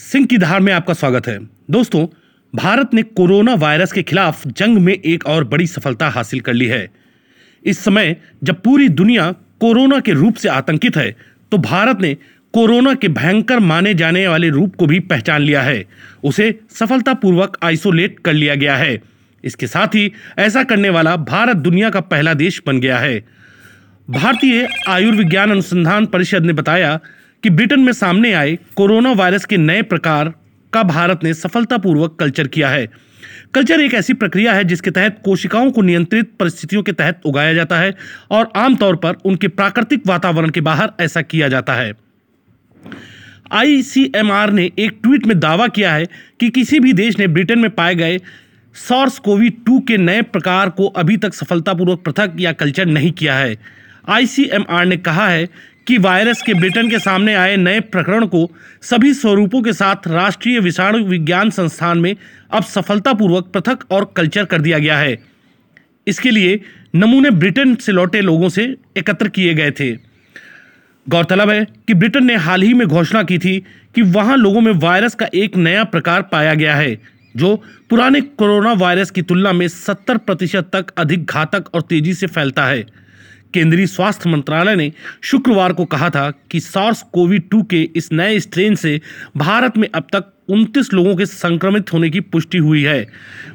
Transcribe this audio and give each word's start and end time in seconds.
सिंह 0.00 0.26
की 0.26 0.36
धार 0.38 0.60
में 0.60 0.72
आपका 0.72 0.94
स्वागत 0.94 1.26
है। 1.28 1.38
दोस्तों, 1.70 2.06
भारत 2.54 2.94
ने 2.94 3.02
कोरोना 3.02 3.54
वायरस 3.54 3.92
के 3.92 4.02
खिलाफ 4.02 4.46
जंग 4.48 4.78
में 4.78 4.92
एक 4.92 5.26
और 5.26 5.44
बड़ी 5.44 5.66
सफलता 5.66 6.08
हासिल 6.08 6.40
कर 6.40 6.54
ली 6.54 6.66
है। 6.66 6.88
इस 7.64 7.78
समय 7.78 8.16
जब 8.44 8.60
पूरी 8.62 8.88
दुनिया 8.90 9.30
कोरोना 9.60 9.98
के 10.00 10.12
रूप 10.12 10.36
से 10.36 10.48
आतंकित 10.48 10.96
है 10.96 11.10
तो 11.52 11.58
भारत 11.58 12.00
ने 12.00 12.14
कोरोना 12.54 12.94
के 12.94 13.08
भयंकर 13.10 13.58
माने 13.58 13.94
जाने 13.94 14.26
वाले 14.28 14.48
रूप 14.48 14.76
को 14.76 14.86
भी 14.86 15.00
पहचान 15.00 15.42
लिया 15.42 15.62
है। 15.62 15.84
उसे 16.24 16.58
सफलतापूर्वक 16.70 17.58
आइसोलेट 17.62 18.18
कर 18.18 18.32
लिया 18.32 18.54
गया 18.54 18.76
है। 18.76 19.00
इसके 19.44 19.66
साथ 19.66 19.94
ही 19.94 20.10
ऐसा 20.38 20.64
करने 20.64 20.88
वाला 20.88 21.16
भारत 21.28 21.56
दुनिया 21.58 21.90
का 21.90 22.00
पहला 22.00 22.34
देश 22.34 22.62
बन 22.66 22.80
गया 22.80 22.98
है। 22.98 23.24
भारतीय 24.08 24.68
आयुर्विज्ञान 24.88 25.50
अनुसंधान 25.50 26.06
परिषद 26.06 26.46
ने 26.46 26.52
बताया 26.52 26.98
कि 27.42 27.50
ब्रिटेन 27.50 27.80
में 27.80 27.92
सामने 27.92 28.32
आए 28.32 28.58
कोरोना 28.76 29.12
वायरस 29.12 29.44
के 29.44 29.56
नए 29.56 29.82
प्रकार 29.82 30.32
का 30.72 30.82
भारत 30.82 31.20
ने 31.24 31.34
सफलतापूर्वक 31.34 32.16
कल्चर 32.20 32.46
किया 32.46 32.68
है। 32.68 32.88
कल्चर 33.54 33.80
एक 33.80 33.94
ऐसी 33.94 34.14
प्रक्रिया 34.14 34.52
है 34.52 34.64
जिसके 34.64 34.90
तहत 34.90 35.20
कोशिकाओं 35.24 35.70
को 35.70 35.82
नियंत्रित 35.82 36.32
परिस्थितियों 36.40 36.82
के 36.82 36.92
तहत 36.92 37.20
उगाया 37.24 37.54
जाता 37.54 37.78
है 37.78 37.94
और 38.30 38.52
आमतौर 38.56 38.96
पर 38.96 39.14
उनके 39.24 39.48
प्राकृतिक 39.48 40.06
वातावरण 40.06 40.50
के 40.50 40.60
बाहर 40.60 40.92
ऐसा 41.00 41.22
किया 41.22 41.48
जाता 41.48 41.74
है। 41.74 41.92
आईसीएमआर 43.52 44.50
ने 44.50 44.70
एक 44.78 44.98
ट्वीट 45.02 45.26
में 45.26 45.40
दावा 45.40 45.66
किया 45.68 45.92
है 45.92 46.06
कि 46.40 46.50
किसी 46.50 46.80
भी 46.80 46.92
देश 46.92 47.18
ने 47.18 47.26
ब्रिटेन 47.26 47.58
में 47.58 47.70
पाए 47.70 47.94
गए 47.94 48.18
सॉर्स 48.74 49.18
कोवी 49.18 49.50
टू 49.50 49.80
के 49.80 49.96
नए 49.96 50.22
प्रकार 50.22 50.70
को 50.70 50.86
अभी 50.86 51.16
तक 51.16 51.34
सफलतापूर्वक 51.34 52.02
पृथक 52.04 52.36
या 52.40 52.52
कल्चर 52.52 52.86
नहीं 52.86 53.12
किया 53.12 53.34
है। 53.34 53.56
आईसीएमआर 54.08 54.86
ने 54.86 54.96
कहा 54.96 55.28
है 55.28 55.48
कि 55.90 55.96
वायरस 55.98 56.42
के 56.42 56.54
ब्रिटेन 56.54 56.90
के 56.90 56.98
सामने 56.98 57.34
आए 57.34 57.56
नए 57.56 57.80
प्रकरण 57.80 58.26
को 58.26 58.50
सभी 58.82 59.14
स्वरूपों 59.14 59.62
के 59.62 59.72
साथ 59.72 60.06
राष्ट्रीय 60.06 60.60
विषाणु 60.60 60.98
विज्ञान 60.98 61.50
संस्थान 61.50 61.98
में 61.98 62.16
अब 62.50 62.62
सफलतापूर्वक 62.62 63.46
पृथक 63.46 63.78
और 63.90 64.04
कल्चर 64.16 64.44
कर 64.44 64.60
दिया 64.60 64.78
गया 64.78 64.98
है। 64.98 65.16
इसके 66.06 66.30
लिए 66.30 66.60
नमूने 66.94 67.30
ब्रिटेन 67.30 67.74
से 67.74 67.92
लौटे 67.92 68.20
लोगों 68.20 68.48
से 68.48 68.76
एकत्र 68.96 69.28
किए 69.28 69.54
गए 69.54 69.70
थे। 69.70 69.90
गौरतलब 71.06 71.50
है 71.50 71.64
कि 71.64 71.94
ब्रिटेन 71.94 72.26
ने 72.26 72.36
हाल 72.36 72.62
ही 72.62 72.72
में 72.74 72.86
घोषणा 72.88 73.22
की 73.22 73.38
थी 73.38 73.58
कि 73.94 74.02
वहाँ 74.02 74.36
लोगों 74.36 74.60
में 74.60 74.72
वायरस 74.72 75.14
का 75.14 75.28
एक 75.34 75.56
नया 75.56 75.84
प्रकार 75.84 76.22
पाया 76.22 76.54
गया 76.54 76.76
है, 76.76 76.98
जो 77.36 77.56
पुराने 77.90 78.20
कोरोना 78.20 78.72
वायरस 78.72 79.10
की 79.10 79.22
तुलना 79.22 79.52
में 79.52 79.68
70 79.68 80.16
प्रतिशत 80.16 80.70
तक 80.72 80.94
अधिक 80.96 81.26
घातक 81.26 81.74
और 81.74 81.82
तेज़ी 81.82 82.14
से 82.14 82.26
फैलता 82.26 82.66
है। 82.66 83.09
केंद्रीय 83.54 83.86
स्वास्थ्य 83.86 84.30
मंत्रालय 84.30 84.76
ने 84.76 84.92
शुक्रवार 85.22 85.72
को 85.72 85.84
कहा 85.84 86.10
था 86.10 86.30
कि 86.50 86.60
सार्स 86.60 87.02
कोविड 87.02 87.48
टू 87.50 87.62
के 87.62 87.82
इस 87.96 88.12
नए 88.12 88.40
स्ट्रेन 88.40 88.74
से 88.74 89.00
भारत 89.36 89.76
में 89.76 89.88
अब 89.94 90.06
तक 90.12 90.32
29 90.48 90.92
लोगों 90.92 91.16
के 91.16 91.26
संक्रमित 91.26 91.92
होने 91.92 92.10
की 92.10 92.20
पुष्टि 92.20 92.58
हुई 92.58 92.82
है। 92.82 93.06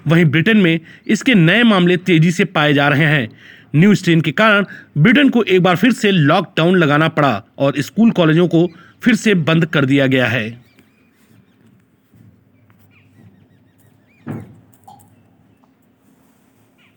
वहीं 0.08 0.26
ब्रिटेन 0.26 0.58
में 0.58 0.80
इसके 1.08 1.34
नए 1.34 1.64
मामले 1.64 1.98
तेज़ी 1.98 2.32
से 2.32 2.46
पाए 2.46 2.73
जा 2.73 2.88
रहे 2.88 3.06
हैं। 3.06 3.30
न्यू 3.76 3.96
स्ट्रेन 3.96 4.22
के 4.22 4.32
कारण 4.32 4.66
ब्रिटेन 4.98 5.30
को 5.30 5.44
एक 5.44 5.64
बार 5.64 5.76
फिर 5.76 5.92
से 5.92 6.12
लॉकडाउन 6.12 6.78
लगाना 6.78 7.08
पड़ा 7.08 7.44
और 7.58 7.82
स्कूल 7.82 8.12
कॉलेजों 8.12 8.48
को 8.48 8.70
फिर 9.04 9.16
से 9.16 9.34
बंद 9.34 9.66
कर 9.66 9.86
दिया 9.86 10.08
गया 10.08 10.28
है। 10.28 10.64